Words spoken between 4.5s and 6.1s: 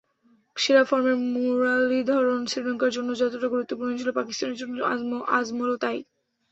জন্য আজমলও তা-ই।